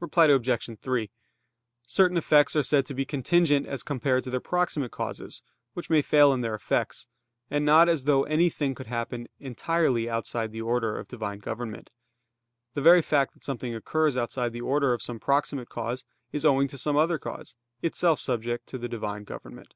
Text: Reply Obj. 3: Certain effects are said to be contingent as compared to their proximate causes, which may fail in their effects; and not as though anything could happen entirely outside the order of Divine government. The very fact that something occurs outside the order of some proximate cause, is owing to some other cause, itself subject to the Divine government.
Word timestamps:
Reply 0.00 0.24
Obj. 0.28 0.78
3: 0.80 1.10
Certain 1.86 2.16
effects 2.16 2.56
are 2.56 2.62
said 2.62 2.86
to 2.86 2.94
be 2.94 3.04
contingent 3.04 3.66
as 3.66 3.82
compared 3.82 4.24
to 4.24 4.30
their 4.30 4.40
proximate 4.40 4.90
causes, 4.90 5.42
which 5.74 5.90
may 5.90 6.00
fail 6.00 6.32
in 6.32 6.40
their 6.40 6.54
effects; 6.54 7.08
and 7.50 7.62
not 7.62 7.86
as 7.86 8.04
though 8.04 8.24
anything 8.24 8.74
could 8.74 8.86
happen 8.86 9.28
entirely 9.38 10.08
outside 10.08 10.50
the 10.50 10.62
order 10.62 10.98
of 10.98 11.08
Divine 11.08 11.40
government. 11.40 11.90
The 12.72 12.80
very 12.80 13.02
fact 13.02 13.34
that 13.34 13.44
something 13.44 13.74
occurs 13.74 14.16
outside 14.16 14.54
the 14.54 14.62
order 14.62 14.94
of 14.94 15.02
some 15.02 15.20
proximate 15.20 15.68
cause, 15.68 16.06
is 16.32 16.46
owing 16.46 16.68
to 16.68 16.78
some 16.78 16.96
other 16.96 17.18
cause, 17.18 17.54
itself 17.82 18.18
subject 18.18 18.66
to 18.68 18.78
the 18.78 18.88
Divine 18.88 19.24
government. 19.24 19.74